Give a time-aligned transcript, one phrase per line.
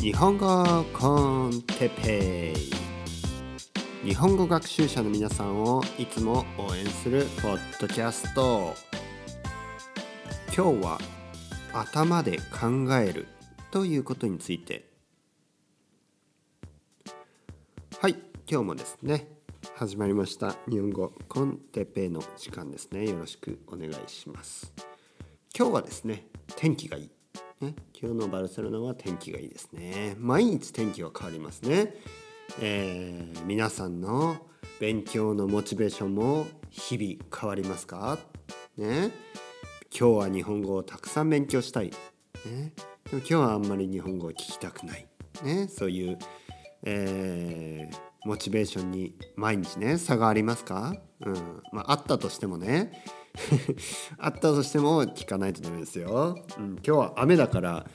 [0.00, 2.54] 日本語コンテペ
[4.04, 4.08] イ。
[4.08, 8.74] 日本語学習者の皆さんをいつも応援するポッドキャスト。
[10.56, 10.98] 今日は
[11.72, 13.26] 頭で考える
[13.70, 14.88] ということについて。
[18.00, 18.16] はい
[18.50, 19.28] 今日もですね
[19.74, 20.56] 始まりました。
[20.68, 23.06] 日本語コンテペイの時間ですね。
[23.06, 24.72] よろしくお願いします。
[25.56, 26.26] 今日はですね
[26.56, 27.17] 天気がいい。
[27.60, 30.14] ね、今日のバルセロナは天気がいいですね。
[30.18, 31.92] 毎日天気が変わりますね、
[32.60, 34.36] えー、皆さんの
[34.78, 38.16] 勉強のモチベーションも日々変わりますか？
[38.76, 39.10] ね。
[39.90, 42.72] 今日は日本語をたくさん勉強したい、ね、
[43.10, 45.08] でも今日はあんまり日本語を聞きたくない、
[45.42, 46.18] ね、そういう、
[46.84, 50.94] えー、モチベーションに毎日ね差がありますか、
[51.26, 51.34] うん。
[51.72, 53.02] まあ、あったとしてもね。
[54.18, 57.86] あったとしても聞かないとダメですよ、うん、今日は雨だから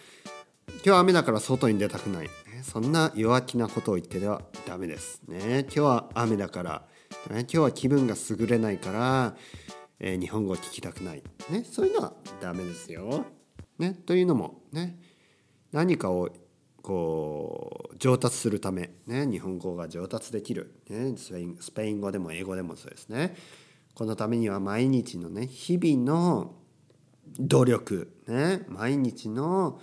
[0.67, 2.29] 今日は雨だから外に出たくない、
[2.63, 5.61] そんな弱気なことを言ってではダメですね。
[5.63, 6.85] 今日は雨だから、
[7.29, 9.35] ね、今日は気分が優れないから、
[9.99, 13.25] えー、日本語を聞きたくない、ね、そういうのはダメですよ、
[13.79, 14.99] ね、というのもね
[15.71, 16.29] 何かを
[16.81, 23.35] こう上達するため、ね、日本語が上達できる、ね、スペインスペイン語でも英語でもそうですね。
[23.95, 26.55] このためには毎日のね日々の
[27.39, 29.79] 努力、ね、毎日の、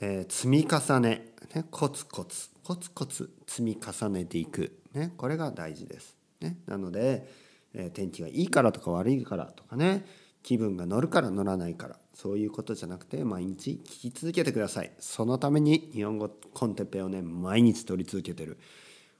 [0.00, 6.16] えー、積み重ね、ね、コツコツコツコツ積み重ねていく、ね、これが大事です。
[6.40, 7.28] ね、なので、
[7.74, 10.04] えー、天気がいいからとか悪いからとかね
[10.42, 14.92] 気分が乗るから乗らないからそういうことじゃなくて毎日聞き続けてください。
[14.98, 18.58] そのために日本語コンテッペをね毎日取り続けてる。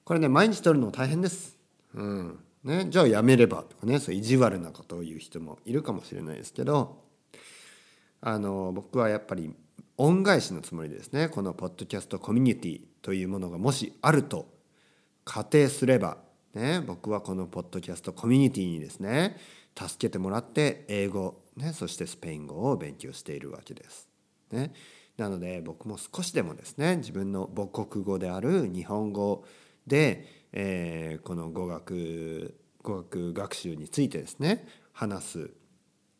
[0.05, 1.57] これね毎日取るの大変です。
[1.95, 2.39] うん。
[2.69, 3.99] ね、じゃあやめればとかね。
[3.99, 7.03] そう意地悪なことを言う人もいるかもしれないですけど。
[8.21, 9.55] あの僕はやっぱり
[9.97, 11.31] 恩返しのつもりですね。
[11.31, 14.49] このポッドキャストコミュニティというものがもしあると
[15.25, 16.19] 仮定すれば、
[16.53, 19.39] ね、僕はこのポッドキャストコミュニティにですね
[19.75, 24.09] 助けてもらって英語、ね、そしてスペイン語を勉強しているわけです。
[24.51, 24.73] ね、
[25.17, 29.45] なので僕も少しでもですね自分の母国語である日本語
[29.87, 32.55] でえー、この語学
[32.89, 35.51] 語学学習についてですね話す、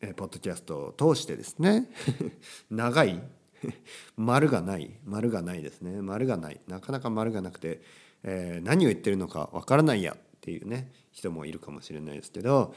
[0.01, 1.89] え、ポッドキャストを通してですね
[2.69, 3.21] 長い
[4.15, 6.01] 丸がない丸がないですね。
[6.01, 6.59] 丸がない。
[6.67, 7.81] なかなか丸がなくて、
[8.23, 12.73] えー、何を言ってるのかわからないやっていうね人もいるかもしれないですけど、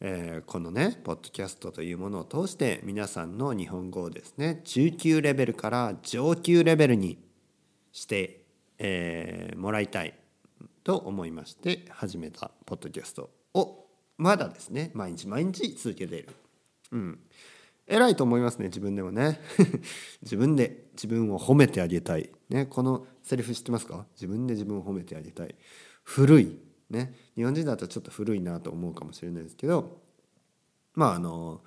[0.00, 7.18] えー、このねポッドキャストというものを通して皆さんの日本語をですね中級レベルから上級レベルに
[7.92, 8.42] して、
[8.78, 10.14] えー、もらいたい。
[10.88, 13.84] と思いまして始めたポッドキャストを
[14.16, 16.30] まだですね毎日毎日続けている。
[16.92, 17.18] うん。
[17.86, 19.38] 偉いと思いますね自分でもね。
[20.22, 24.06] 自分で自分を褒めてあげたい、ね、このセリフ知ってますか？
[24.14, 25.54] 自分で自分を褒めてあげたい。
[26.04, 30.00] 古い、ね、日本人だとちょっと古いなと思うかもしれないですけど
[30.94, 31.60] まああの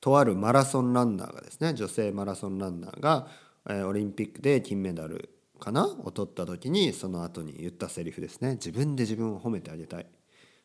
[0.00, 3.28] とあるマラソンランナーがですね女性マラソンランナーが、
[3.68, 5.86] えー、オリンピックで金メダルかな？
[5.86, 8.52] を取った時にその後に言ったセリフですね。
[8.52, 10.06] 自分で自分を褒めてあげたい、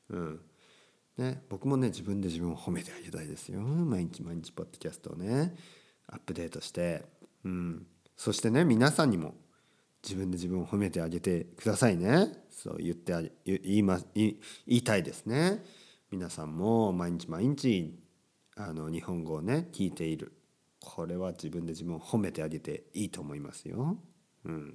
[0.10, 0.40] うん。
[1.18, 3.62] ね、僕もね自分で自分を褒めてあげたいですよ。
[3.62, 5.56] 毎日毎日ポッドキャストをね
[6.08, 7.06] アップデートして、
[7.46, 7.86] うん、
[8.18, 9.36] そしてね皆さんにも
[10.04, 12.30] 自分で自分を褒めてあげてくださいね。
[12.50, 15.64] そう言ってあ言いま言いたいですね。
[16.10, 17.96] 皆さんも毎日毎日
[18.56, 20.34] あの日本語をね聞いている。
[20.80, 23.98] これは自分で自分を褒めてあげていいと思いますよ。
[24.46, 24.74] うん、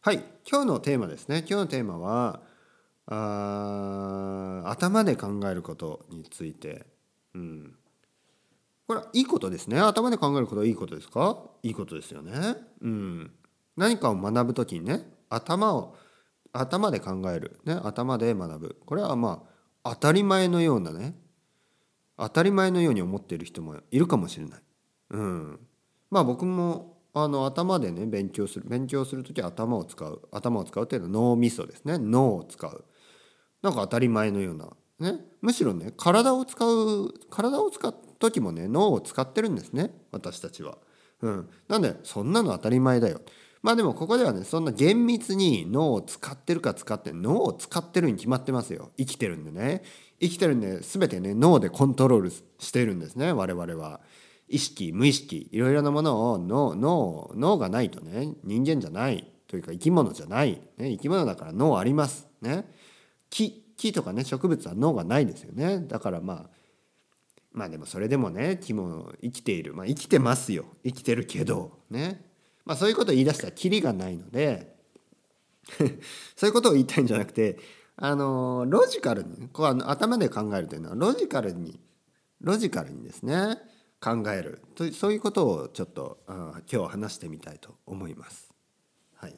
[0.00, 1.38] はい今日のテーマですね。
[1.38, 2.40] 今日のテーマは
[3.06, 6.86] あ頭で考えることについて、
[7.34, 7.74] うん、
[8.86, 9.80] これはいいことですね。
[9.80, 11.38] 頭で考えることはいいことですか？
[11.62, 13.30] いいことですよね、うん、
[13.76, 15.96] 何かを学ぶ時にね頭を
[16.52, 18.76] 頭で考える、ね、頭で学ぶ。
[18.84, 19.44] これはま
[19.84, 21.14] あ当たり前のようなね
[22.18, 24.60] 当たり前のように思っている人もいるかもしれない。
[25.10, 25.60] うん、
[26.10, 31.98] まあ僕もあの頭でね勉強する勉強する時は頭を使う頭を使うっていうのは脳みそですね。
[31.98, 32.84] 脳を使う。
[33.62, 34.68] なんか当たり前のような。
[35.00, 35.18] ね。
[35.40, 39.90] むしろね体を使う体を使う時もね脳を使ってるんですね。
[40.12, 40.78] 私たちは。
[41.20, 43.20] うん、なんでそんなの当たり前だよ。
[43.62, 48.92] まあでもここではねそんな厳密に脳を使ってるか使って脳を使ってるに決まってますよ。
[48.96, 49.82] 生きてるんでね。
[50.20, 54.00] 生きてるんで全てね脳でコントロールしてるんですね我々は。
[54.48, 62.28] 意識無意識いろいろなものを脳脳脳がないとね人間じゃないというか生き物じゃない、ね、生き物だから脳あります。
[62.40, 62.64] ね、
[63.30, 65.80] 木木とかね植物は脳がないですよね。
[65.80, 66.50] だからまあ
[67.52, 70.66] まあでもそれでもね木も生きているまあ生きてますよ。
[70.84, 72.24] 生きてるけどね。
[72.64, 74.76] まあ、そういうことを言い出したらキリがないので
[76.36, 77.58] そういうことを言いたいんじゃなくて
[77.96, 81.80] あのロジカルにこう頭で考えるというのはロジカルに
[82.42, 83.56] ロジカルにですね
[84.00, 88.48] 考えるとそういうことをちょっとあ今日話してみたいと思います。
[89.16, 89.34] はい、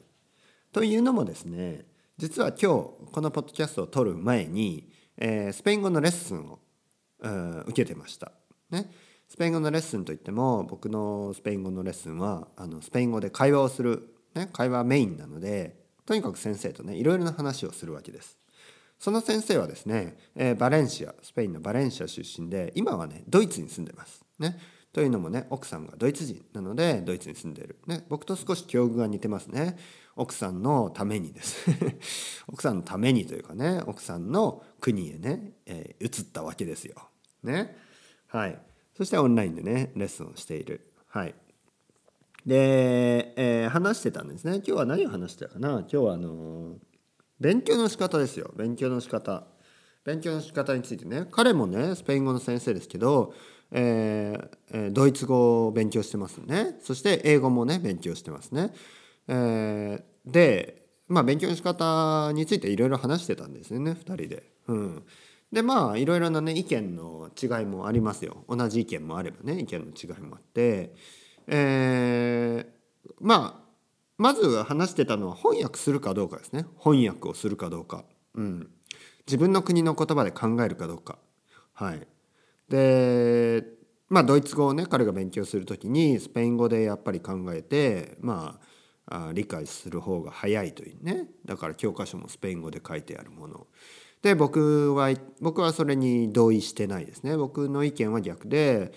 [0.71, 1.85] というのもですね
[2.17, 6.59] 実は今日このポッドキャストを撮る前に、えー、スペイン語のレッスンを、
[7.23, 8.31] 受けてました。
[8.71, 8.89] ね、
[9.27, 15.75] スペイン語のレッスンといっても僕のスペイン語のレッスンはあのスペイン語で会話をする、ね、会話メインなので
[16.05, 18.37] とにかく先生とねいろいろな話をするわけです。
[18.99, 24.23] その先生はですね、えー、バレンシアスペインのバレンシア出身で今はねドイツに住んでます。
[24.41, 24.59] ね、
[24.91, 29.77] というのもね奥さんがドイツ人なのでドイツに住んでる、ね、僕と少し境遇が似てますね。
[30.17, 31.65] 奥さんのためにです。
[32.47, 36.95] 奥さんのためにというかね奥さんの国へね、えー、移ったわけですよ。
[37.43, 37.77] ね。
[38.27, 38.61] はい。
[38.97, 40.91] そしてオンラインでねレッスンをしている。
[41.07, 41.35] はい。
[42.45, 44.55] で、えー、話してたんですね。
[44.55, 45.69] 今日は何を話してたかな？
[45.79, 46.77] 今日はあのー
[47.41, 48.53] 勉強の仕方ですよ。
[48.55, 49.47] 勉強の仕方。
[50.05, 51.25] 勉強の仕方についてね。
[51.31, 53.33] 彼もねスペイン語の先生ですけど、
[53.71, 56.77] えー、ドイツ語を勉強してますね。
[56.81, 58.73] そして英語もね勉強してますね、
[59.27, 64.51] えー、でまあ勉強の仕方についていろいろ話してたんですよね2人で。
[64.67, 65.03] うん。
[65.51, 68.45] でまあいろいろなね意見の違いもありますよ。
[68.47, 70.93] 同じ意見もあればね意見の違いもあって。
[71.47, 73.71] えー、まあ
[74.17, 76.65] まず話してたのは翻訳するかどうかですね。
[76.79, 78.69] 翻訳をするかどうか、うん、
[79.25, 81.17] 自分の国の言葉で考えるかどうか。
[81.73, 82.07] はい。
[82.71, 83.63] で
[84.09, 88.59] まあドイツ語をね彼が勉強する時にスペイン語でやっぱり考えてま
[89.07, 93.67] あ理解する方が早いというねだから教科書もスペイン語で書いてあるもの
[94.21, 98.93] で僕は僕はそれに同意してないですね僕の意見は逆で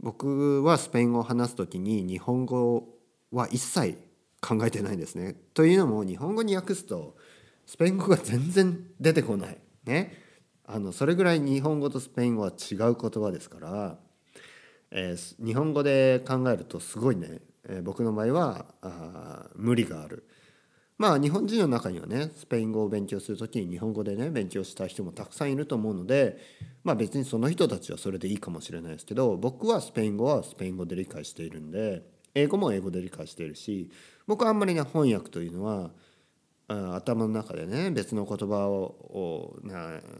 [0.00, 2.88] 僕はスペイン語を話す時に日本語
[3.32, 3.98] は一切
[4.40, 5.34] 考えてないんですね。
[5.54, 7.16] というのも日本語に訳すと
[7.66, 9.58] スペイン語が全然出てこない。
[9.84, 10.27] ね。
[10.70, 13.96] あのそれぐらい日本語とスペイン語は違う言葉ですから、
[14.90, 20.28] えー、日本語で考えるとすごいね、えー、僕の場合はあ無理がある。
[20.98, 26.38] まあ日本人の中にはねスペイン語を勉強する時に日本語でね勉強した人もたくさんいると思うので
[26.84, 32.02] まあ別にその人たちはそれでいいかもしれないですけど僕はスペイン語はスペイン語で理解しているんで
[32.34, 33.90] 英語も英語で理解しているし
[34.26, 35.92] 僕はあんまりね翻訳というのは
[36.68, 39.56] 頭の中でね別の言葉を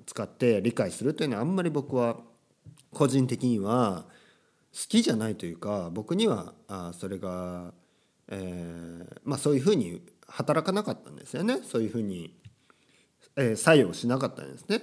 [0.06, 2.16] 使って理解するというのはあんまり僕は
[2.92, 4.06] 個人的には
[4.72, 7.72] 好きじゃないというか僕にはあそれが、
[8.28, 12.34] えー、まあそういうふうに働かなかったんですよねそういうふうに、
[13.36, 14.82] えー、作用しなかったんですね。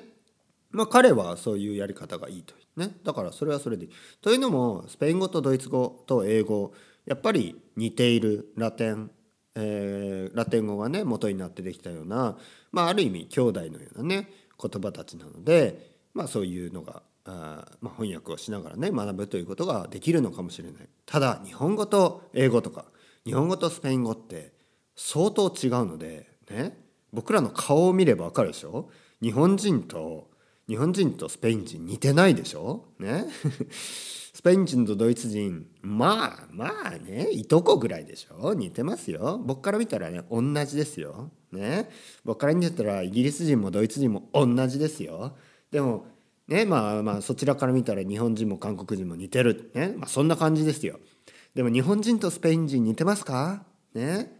[0.71, 3.91] まあ彼はそういうやり方がいいとねだからそれはそれでいい。
[4.21, 6.73] というのもスペイン語とドイツ語と英語
[7.05, 9.09] やっぱり似ているラテン
[9.55, 12.37] えー、ラテン語がね元になってできたような、
[12.71, 14.29] まあ、ある意味兄弟のようなね
[14.61, 20.87] 言葉たちなので、まあ、そういうのがあ、まあ、翻訳をしながらね学ぶということができるのかもしれない。
[21.05, 22.85] ただ日本語と英語とか
[23.25, 24.53] 日本語とスペイン語って
[24.95, 26.77] 相当違うのでね
[27.11, 28.89] 僕らの顔を見れば分かるでしょ？
[29.21, 30.29] 日本人と
[30.67, 32.85] 日本人とスペイン人似てないでしょ？
[32.99, 33.25] ね？
[34.33, 38.53] スペイン人とドイツ人まあまあねいとこぐらいでしょ？
[38.53, 39.39] 似てますよ。
[39.43, 41.31] 僕から見たらね同じですよ。
[41.51, 41.89] ね？
[42.23, 45.37] 僕から見たらイギリス人もドイツ人も同じですよ。
[45.71, 46.05] でも
[46.47, 46.65] ね？
[46.65, 49.71] まあまあそちらから見たら日本人も韓国人も似てる。
[49.73, 49.93] ね？
[49.95, 50.99] まあそんな感じですよ。
[51.53, 53.65] でも日本人とスペイン人似てますか？
[53.93, 54.31] ね？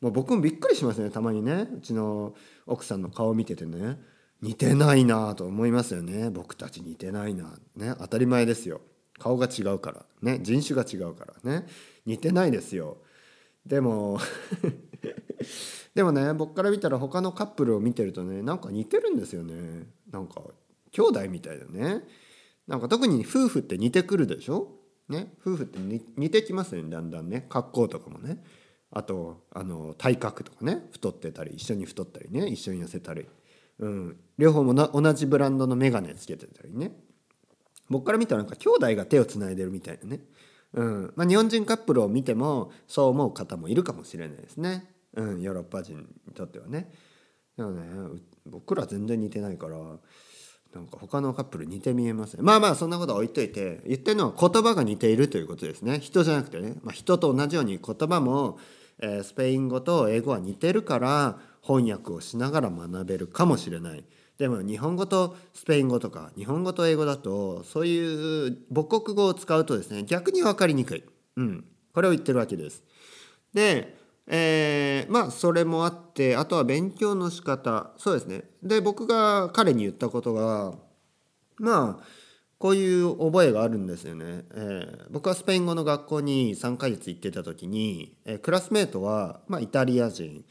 [0.00, 1.68] もう僕もびっくりしますねたまにね。
[1.76, 2.34] うちの
[2.66, 3.98] 奥さんの顔見ててね。
[4.44, 6.28] 似てないなと思いますよね。
[6.28, 7.58] 僕たち似てないな。
[7.76, 8.82] ね当たり前ですよ。
[9.18, 10.04] 顔が違うから。
[10.20, 11.66] ね人種が違うからね。
[12.04, 12.98] 似てないですよ。
[13.64, 14.18] でも
[15.94, 19.88] でもね僕から見たら他のカップルを見てるとねなんか似てるんですよね。
[20.10, 20.42] なんか
[20.90, 22.04] 兄弟みたいだね。
[22.66, 24.68] なんか特に夫婦って似てくるでしょ？
[25.08, 25.78] ね夫婦って
[26.16, 27.46] 似てきますよねだんだんね。
[27.48, 28.44] 格好とかもね。
[28.90, 30.86] あとあの体格とかね。
[30.92, 32.46] 太ってたり一緒に太ったりね。
[32.48, 33.26] 一緒に痩せたり、
[33.78, 36.92] うん、両方も同じブランドの眼鏡つけてたりね。
[37.90, 40.20] 僕から見たらなんか兄弟が手をつないでるみたいなね、
[40.72, 41.12] うん。
[41.16, 46.90] まあ、日本人カップルを見てもそう思う方もいるかもしれないですね、うん、ヨーロッパ人にとってはね。
[47.56, 47.82] でもね
[48.46, 49.76] 僕ら全然似てないから
[50.74, 56.00] なんか他のカップル似て見えますねまあまあそんなことは置いといて言ってるのは言葉が似ているということですね。
[56.00, 58.58] 人じゃなくてね、まあ、人と同じように言葉も、
[58.98, 64.04] えー、スペイン語と英語は似てるから翻訳をしながら学べるかもしれない。
[64.38, 71.04] でも日本語とスペイン語とか日本語と英語だとそういう母国語を使うとですね逆に分かりにくい、
[71.36, 72.82] うん、これを言ってるわけです。
[73.52, 77.92] で、えー、まあそれもあってあとは勉強の仕方。
[77.96, 78.42] そうですね。
[78.62, 80.74] で僕が彼に言ったことが
[81.58, 82.04] まあ
[82.58, 90.44] こういう覚えがあるんですよね、えー、僕はスペイン語の学校に3ヶ月行ってた時に、えー、クラスメートは、まあ、イタリア人。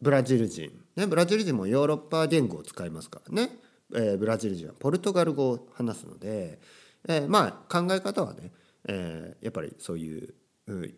[0.00, 3.50] ブラジル人、ね、ブラジル人もヨーロッパ言語を使いますからね、
[3.94, 6.60] えー、ブラジル人はポルトガル語を話すので、
[7.08, 8.52] えー、まあ考え方はね、
[8.86, 10.34] えー、やっぱりそういう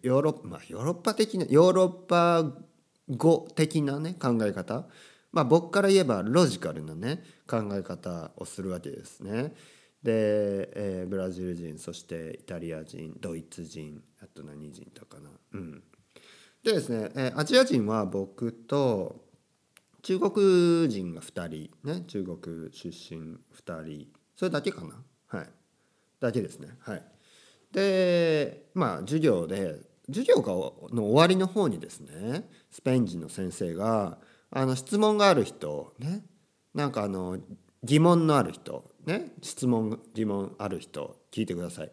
[0.03, 2.45] ヨーロッパ、まあ、ヨーロッパ的なヨーロッパ
[3.09, 4.87] 語的なね考え方
[5.33, 9.55] まあ僕から言えばロジカルなね考え方をするわけですね。
[10.03, 15.31] で、えー、ブラジル人そしてイタリア人ドイツ人あと何人とかな。
[15.53, 15.83] うん、
[16.63, 19.25] でですね、え、アジア人は僕と
[20.03, 24.95] 中国人が2人ね中国出身2人それだけかな。
[25.27, 25.49] はい。
[26.19, 26.69] だけですね。
[26.81, 27.03] はい。
[27.73, 30.53] でまあ授業で授業が
[30.95, 34.19] の終わりの方にですねスペイン人の先生が
[34.51, 36.25] あの質問がある人ね
[36.75, 37.39] なんかあの
[37.85, 41.93] 疑問のある人ね質問疑問ある人聞いてください。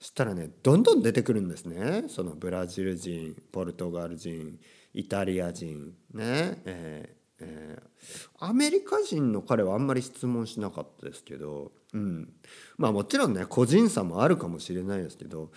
[0.00, 2.04] したらねどんどん出てくるんですね。
[2.08, 4.58] そのブラジル人ポルトガル人
[4.94, 6.62] イタリア人ね。
[6.64, 12.28] えーえー、アメリカ人の彼はあんまり質問しなかったですけど、うん、
[12.76, 15.50] まあもちろんね個人差もあるかもしれないですけど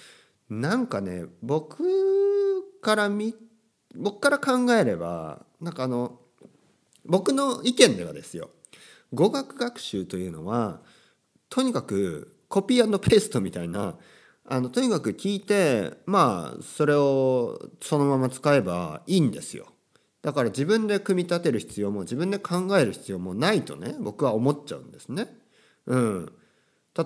[0.49, 1.83] なんかね僕
[2.81, 3.35] からみ
[3.95, 6.19] 僕から考えればなんかあの
[7.05, 8.49] 僕の意見ではですよ
[9.13, 10.79] 語学学習というのは
[11.49, 13.95] とにかくコピーペーストみたいな
[14.45, 19.67] あのとにかく聞いてまあそれをそのまま使えばいいんですよ。
[20.21, 25.27] だから自分で組み立てる必要も自分で考える必要もないとね僕は思っちゃうんですね。
[25.85, 26.33] うん、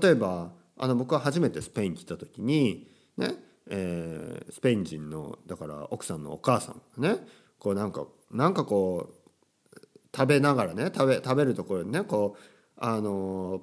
[0.01, 3.33] 例えばあの僕は初めてスペイン来た時にね、
[3.69, 7.19] えー、スペイン人のだから奥さんのお母さんがね
[7.59, 9.77] こうなんかなんかこう
[10.15, 12.41] 食べながらね食べ食べるところにねこう
[12.77, 13.61] あの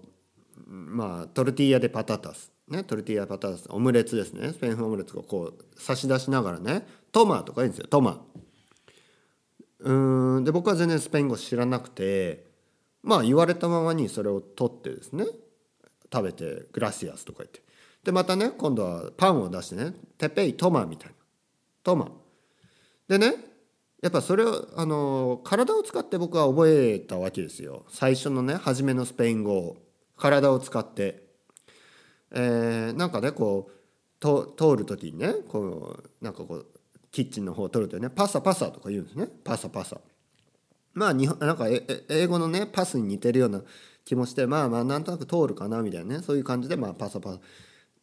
[0.67, 4.53] まあトルティーヤでパタタスねトルティーヤパタタスオムレツですね。
[4.53, 6.87] スペイン風オムレツをこう差し出しながらね。
[7.13, 8.23] トマとか言うんですよトマ。
[9.81, 12.47] うんで僕は全然スペイン語知らなくて
[13.03, 15.27] まあ言われたままにそれを取ってですね。
[16.13, 17.63] 食べて「グラシアス」とか言って。
[18.05, 21.15] でまたね今度はパンを出してね「テペイトマ」みたいな
[21.83, 22.13] 「トマ」
[23.09, 23.35] でね
[24.01, 27.85] やっぱそれをあの体を使って僕は覚えたわけですよ。
[27.89, 29.77] 最初のね初めのスペイン語を。
[30.17, 31.24] 体を使って、
[32.35, 33.73] えー、なんかねこう
[34.21, 36.67] と通る時にねこうなんかこう
[37.11, 39.29] キッチンの方を取るとねパサパサとか言うんですね。
[39.45, 40.01] パサパサ。
[40.93, 41.67] まあ日本なんか
[42.09, 43.63] 英語のねパスに似てるような
[44.05, 47.39] 気もしてまあまあなんとなく通るかなみたいなねそういう感じでまあパサパサ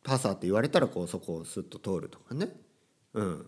[0.04, 2.50] パサって言われたらこうそこをスッと通るとかね。
[3.14, 3.46] うん。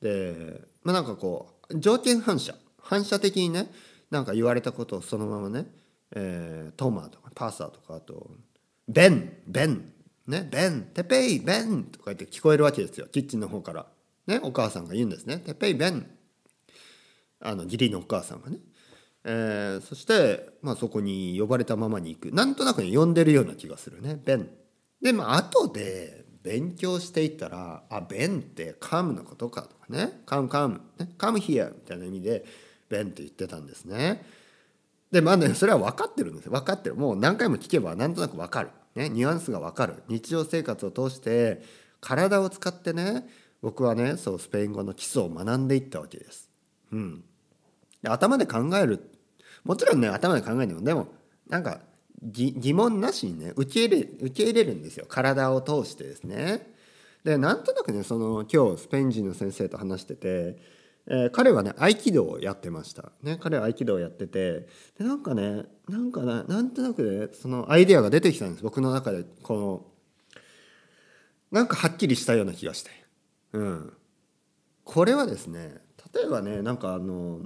[0.00, 2.54] でまあなんかこう条件反射。
[2.78, 3.70] 反射的にね
[4.10, 5.66] なんか言われたことをそのままね、
[6.14, 8.30] えー、トマとかパサとかあと
[8.86, 9.95] ベンベン。
[10.26, 13.86] ねベンテペイベンとか言って聞こえるわけですよキッチンの方から
[14.26, 15.38] ね、お母さんが言うんですね。
[15.38, 16.06] てっぺいべん。
[17.40, 18.58] あの義理のお母さんがね。
[19.24, 22.32] えー、そして、まあ、そこに呼ばれたままに行く。
[22.32, 24.20] なんとなくね、呼んでるような気がするね。
[24.24, 24.50] ベン。
[25.00, 30.22] で、まあ、後で勉強していったら、あ、ベンってカムのことかとかね。
[30.26, 30.80] カムカム。
[30.98, 32.44] ね、カムヒアみたいな意味で、
[32.88, 34.24] ベンって言ってたんですね。
[35.12, 36.52] で、まあね、それは分かってるんですよ。
[36.52, 36.96] 分かってる。
[36.96, 38.70] もう何回も聞けばなんとなく分かる。
[38.96, 40.02] ね、ニュアンスが分かる。
[40.08, 41.62] 日常生活を通して、
[42.00, 43.28] 体を使ってね、
[43.62, 46.50] 僕はねそうスペイン語の基礎を学んでいったわけです。
[46.92, 47.24] うん、
[48.02, 49.10] で頭で考える
[49.64, 51.08] もちろんね頭で考えてもでも
[51.48, 51.80] なんか
[52.22, 56.72] 疑問なしにね受け入れ受け入れるんですよ体を通してですね。
[57.24, 60.58] でなんとなくねその今日スペイン人の先生と話してて、
[61.08, 63.12] えー、彼はね合気道をやってました。
[63.22, 64.66] ね、彼は合気道をやってて
[64.98, 69.84] でなんかねなんかななんとなくねそのアイデアが出てきたんです僕の中でこの
[71.52, 72.90] なんかはっきりしたような気がして。
[73.52, 73.92] うん、
[74.84, 75.80] これはですね
[76.14, 77.40] 例えばねなんかあの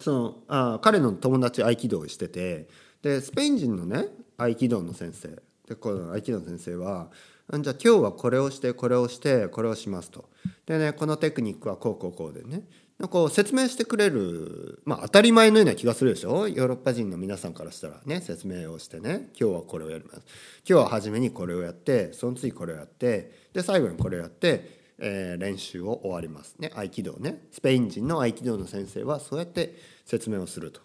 [0.00, 2.68] そのあ彼の友達合気道をしてて
[3.02, 4.06] でスペイン人のね
[4.36, 5.28] 合気道の先生
[5.66, 7.10] でこの合気道の先生は
[7.50, 10.28] じゃあ今日はこれをしてこれをしてこれをしますと。
[10.66, 12.62] でねこのテクニックはこうこうこうでね。
[13.08, 16.48] こう説明してくれるまあ当たり前のような気がするでしょ？
[16.48, 19.30] ヨーロッパ人の皆さんからしたらね説明をしてね。
[19.40, 20.22] 今日はこれをやります。
[20.68, 26.72] 今日は初めにこれをやってその次これをやってで最後にこれをやってえー、練習を終わりますね。
[26.74, 27.46] 合気道ね。
[27.52, 30.80] スペイン人の合気道の先生はそうやって説明をすると。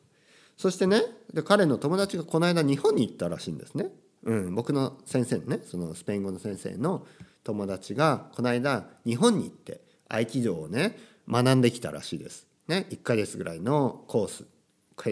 [0.56, 1.02] そしてね
[1.34, 3.88] で彼の友達がこの間日本に行ったらしいんですね、
[4.24, 7.06] うん、僕の先生のねそのスペイン語の先生の
[7.44, 10.98] 友達がこの間日本に行って合気道をね
[11.30, 12.48] 学んできたらしいです。
[12.68, 14.46] ね、1ヶ月ぐらいのコース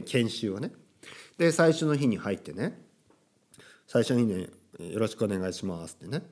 [0.06, 0.72] 研修をね。
[1.38, 2.80] で最初の日に入ってね
[3.88, 4.50] 最初の日にね
[4.94, 6.24] 「よろしくお願いします」ってね。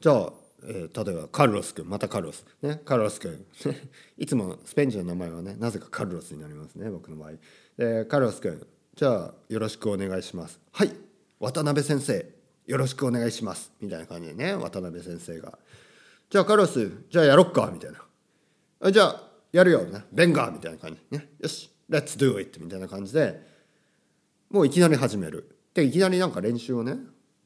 [0.00, 0.32] じゃあ、
[0.64, 2.44] えー、例えばカルロス君またカルロス。
[2.62, 3.44] ねカルロス君。
[4.18, 7.32] いつもスペイン人の名前はねなぜかカルロスになりますね僕の場合。
[7.76, 10.60] でカルロス君じゃあよろしくお願いします。
[10.70, 11.11] はい。
[11.42, 12.24] 渡辺先生
[12.66, 13.72] よろしくお願いします。
[13.80, 15.58] みたいな感じでね渡辺先生が。
[16.30, 17.68] じゃあカルロスじゃあやろっか。
[17.72, 17.90] みたい
[18.80, 18.92] な。
[18.92, 19.80] じゃあやるよ。
[19.82, 20.52] ねベンガー。
[20.52, 21.30] みたいな感じね。
[21.40, 21.68] よし。
[21.90, 23.42] Let's do it みたいな感じで。
[24.50, 25.56] もういきなり始める。
[25.74, 26.98] でいきなりなんか練習をね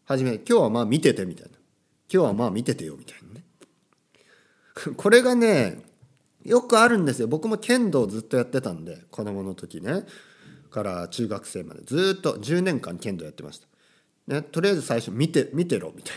[0.05, 1.25] 始める今日はまあ見てて。
[1.25, 1.53] みたいな。
[2.13, 2.97] 今日はまあ見ててよ。
[2.99, 3.45] みたいなね。
[4.95, 5.83] これがね
[6.45, 7.29] よくあるんですよ。
[7.29, 10.05] 僕も剣道ずっとやってたんで子供の時ね。
[10.77, 13.67] から中学生までずっと10年間剣道やってました、
[14.27, 16.17] ね、とりあえず最初見て見てろみたい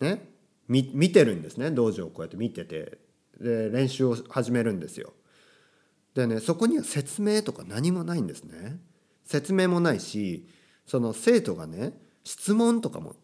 [0.00, 0.08] な。
[0.10, 0.28] ね
[0.68, 1.70] 見見てるんですね。
[1.70, 2.98] 道場をこうやって見てて。
[3.40, 5.12] で練習を始めるんですよ。
[6.14, 8.78] でねそこには説明とか何もないんですね。
[9.24, 10.46] 説明もないし
[10.86, 13.16] その生徒がね質問とかも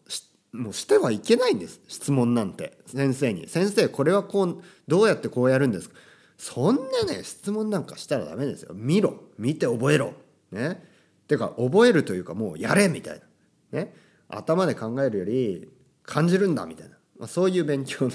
[0.51, 1.79] もうしてはいけないんです。
[1.87, 2.77] 質問なんて。
[2.87, 5.95] 先生に「先生これはこうどうやってこうやるんですか?」
[6.37, 8.73] そんなね質問なんかしたらダメですよ。
[8.73, 9.23] 見ろ。
[9.37, 10.13] 見て覚えろ。
[10.51, 10.83] ね。
[11.27, 13.25] てか覚えるというかもうやれみたいな。
[13.71, 13.93] ね
[14.29, 15.69] 頭で考えるより
[16.03, 18.11] 感じるんだみたいな、まあ、そういう勉強の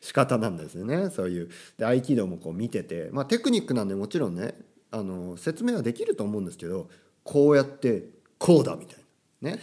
[0.00, 1.10] 仕方なんですよね。
[1.10, 1.48] そういう。
[1.76, 4.54] で合気道もこう見てて、まあ、テクニックなんでもちろんね
[4.90, 6.88] あの説明はできると思うんですけど
[7.22, 8.04] こうやって
[8.38, 8.98] こうだみたい
[9.42, 9.50] な。
[9.52, 9.60] ね。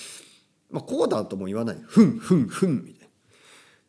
[0.70, 1.80] まあこうだとも言わない。
[1.82, 3.08] ふんふんふんみたいな。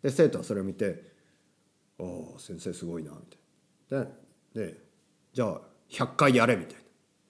[0.04, 1.14] で生徒はそれを見て
[2.00, 2.04] 「あ
[2.36, 3.18] あ先生すごいな」み
[3.90, 4.06] たいな。
[4.54, 4.82] でで
[5.32, 6.76] じゃあ100回やれみたい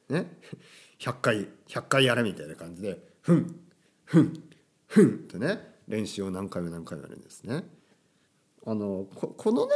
[0.10, 0.22] な。
[0.22, 0.40] ね。
[1.00, 3.60] 100回100回やれみたいな感じで「ふん
[4.06, 4.44] ふん
[4.86, 7.64] ふん」ってね練習を何回も何回もやるんですね。
[8.66, 9.74] あのここのね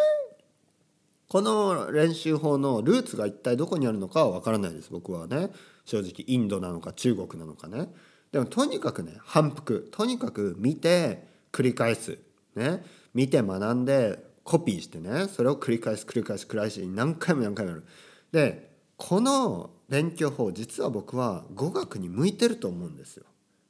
[1.27, 5.49] この練習法のルーツが一体どこにあるのかは分からないです僕はね。
[5.85, 7.89] 正直インドなのか中国なのかね。
[8.31, 9.89] でもとにかくね反復。
[9.91, 12.19] とにかく見て繰り返す。
[12.55, 12.83] ね。
[13.13, 17.85] 見て学んでコピーしてねそれを繰り返す繰り返す繰り返し何回も何回もやる。
[18.31, 23.25] でこの勉強法実は僕は語学に向いてると思うんですよ。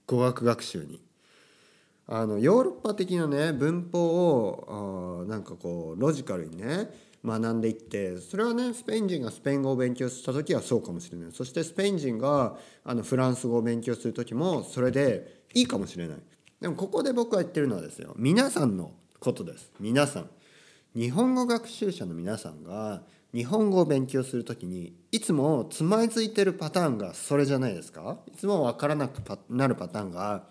[0.07, 1.01] 語学学習に。
[2.09, 6.89] あのヨーロッパ的なね文法をなんかこうロジカルにね
[7.23, 11.31] 学んでいってそれはねスペイン人がスペイン語を勉強した時はそうかもしれない。
[11.33, 16.17] そしてスペイン人があのフランス語を勉強する時もそれでいいかもしれない。
[16.61, 18.13] でもここで僕が言ってるのはですよ。
[18.17, 19.73] 皆さんのことです。
[19.79, 20.29] 皆さん。
[20.95, 23.03] 日本語学習者の皆さんが
[23.37, 28.17] 日本語を勉強する時にいつもつまずいてるパターンがそれじゃないですか？
[28.25, 30.45] いつも分からなくなるパターンが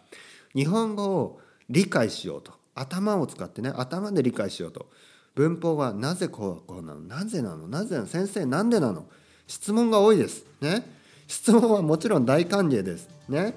[0.54, 2.52] 日本語を理解しようと。
[2.76, 4.86] 頭を使ってね頭で理解しようと。
[5.34, 7.00] 文法はなぜこうこうなの？
[7.00, 7.66] なぜなの？
[7.66, 8.06] なぜなの？
[8.06, 9.06] 先生なんでなの？
[9.48, 10.44] 質問が多いです。
[10.60, 10.88] ね？
[11.26, 13.08] 質問はもちろん大歓迎です。
[13.28, 13.54] ね？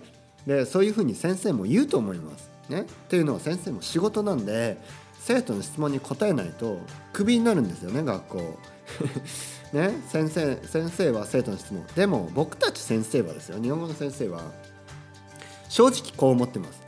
[0.48, 2.50] でそういうふうに先生も言うと思います。
[2.68, 2.82] ね？
[2.82, 4.80] っていうのは先生も仕事なんで
[5.20, 6.80] 生徒の質問に答えないと
[7.14, 8.60] クビになるんですよね学校。
[9.74, 11.86] ね先生先生は生徒の質問。
[11.96, 13.62] でも僕たち先生はですよ。
[13.62, 14.42] 日本語の先生は
[15.70, 16.82] 正直こう思ってます。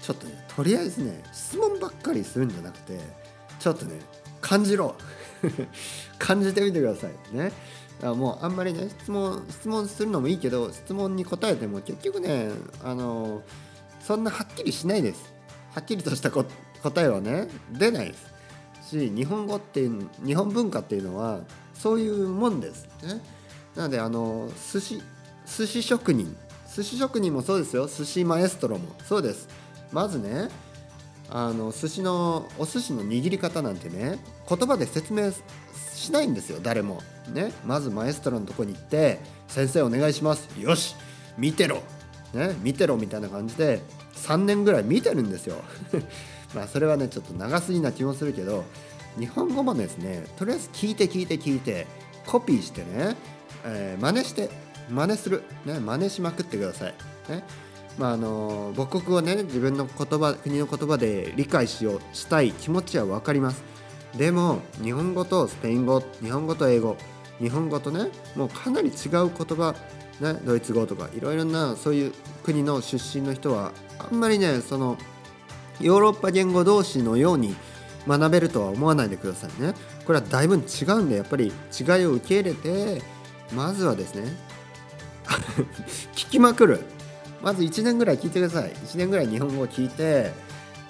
[0.00, 2.98] ちょっとねとりあえずね質問ばっかりするんじゃなくて
[3.58, 3.98] ちょっとね
[4.40, 4.94] 感じろ。
[6.18, 7.36] 感じてみてください。
[7.36, 7.52] ね。
[8.02, 12.48] あもうあんまりね質問質問するのもいいけど質問に答えても結局ね
[12.82, 13.42] あの
[14.00, 15.32] そんなはっきりしないです。
[15.74, 16.44] はっきりとした答
[16.96, 18.29] えはね出ないです。
[18.90, 21.40] し日本語っていう日本文化っていうのは
[21.74, 22.84] そういうもんです。
[23.02, 23.20] ね。
[23.76, 25.02] なのであの寿司
[25.46, 26.36] 寿司職人。
[26.74, 27.88] 寿司職人もそうですよ。
[27.88, 28.94] 寿司マエストロも。
[29.04, 29.48] そうです。
[29.92, 30.48] まずね
[31.28, 35.30] あの寿司のお寿司の握り方なんてね言葉で説明
[35.94, 36.58] しないんですよ。
[36.62, 37.00] 誰も。
[37.32, 40.96] ね、まずマエストロのとこに行って「先生お願いします」「よし。
[41.38, 41.82] 見てろ」
[42.34, 43.82] ね「見てろ」みたいな感じで
[44.16, 45.56] 3年ぐらい見てるんですよ。
[46.54, 48.64] まあそれはねちょっと長すぎな気もするけど
[49.18, 51.86] 日本語もですねとりあえず聞いて聞いて聞いて
[52.26, 53.16] コピーしてね、
[53.64, 54.50] えー、真似して
[54.88, 56.94] 真似する、ね、真似しまくってください。
[57.28, 57.44] ね
[57.98, 63.62] まあ、あの母国をね自分の言葉国の言葉で理解しようしたい気持ちは分かります
[64.16, 66.96] でも日本語とスペイン語日本語と英語
[67.40, 69.74] 日本語とねもうかなり違う言葉、
[70.20, 74.96] ね、ドイツ語とかいろいろなそういう国の出身の人はあんまりねその
[75.80, 77.56] ヨーロッパ言語同士のように
[78.06, 79.74] 学べるとは思わないでくださいね。
[80.04, 83.02] これはだいぶ違うんでやっぱり違いを受け入れて
[83.52, 84.36] まずはですね
[86.14, 86.80] 聞きまくる。
[87.42, 88.72] まず1年ぐらい聞いてください。
[88.72, 90.32] 1年ぐらい日本語を聞いて、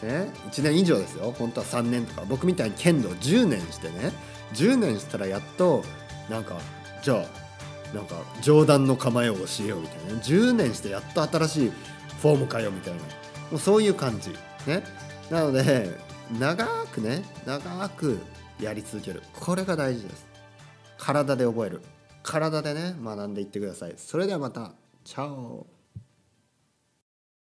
[0.03, 1.33] ね、1年以上ですよ。
[1.38, 2.22] 本当は3年とか。
[2.29, 4.12] 僕みたいに剣道10年してね。
[4.55, 5.85] 10年したらやっと
[6.29, 6.57] なんか
[7.03, 10.20] じゃあなんか上段の構えを教えようみたいな。
[10.20, 11.72] 10年してやっと新しい
[12.20, 13.00] フォームかよみたいな。
[13.00, 13.07] も
[13.53, 14.35] うそういう感じ。
[14.66, 14.82] ね。
[15.30, 15.90] なので
[16.38, 18.18] 長くね長く
[18.60, 19.22] やり続ける。
[19.38, 20.26] これが大事です。
[20.98, 21.82] 体で覚える。
[22.22, 23.94] 体でね学んでいってください。
[23.96, 24.72] それではまた。
[25.04, 25.66] チャオ。